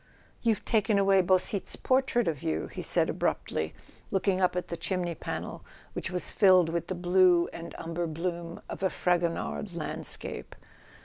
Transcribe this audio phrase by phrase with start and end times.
[0.41, 3.75] "You've taken away Beausite's portrait of you," he said abruptly,
[4.09, 8.63] looking up at the chimney panel, which was filled with the blue and umber bloom
[8.67, 10.55] of a Fragonard landscape.